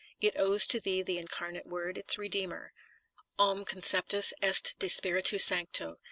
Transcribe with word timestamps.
It 0.19 0.35
owes 0.35 0.65
to 0.65 0.79
thee 0.79 1.03
the 1.03 1.19
Incarnate 1.19 1.67
Word, 1.67 1.95
its 1.95 2.17
Redeemer: 2.17 2.73
Qm 3.37 3.67
conceptus 3.67 4.33
est 4.41 4.73
de 4.79 4.89
Spiritu 4.89 5.37
Sancto. 5.37 5.99